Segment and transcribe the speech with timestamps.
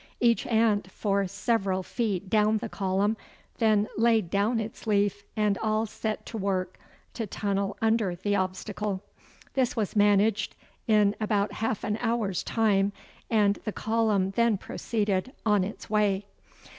[0.19, 3.17] Each ant, for several feet down the column,
[3.59, 6.79] then laid down its leaf, and all set to work
[7.13, 9.03] to tunnel under the obstacle.
[9.53, 10.55] This was managed
[10.87, 12.93] in about half an hour's time,
[13.29, 16.25] and the column then proceeded on its way.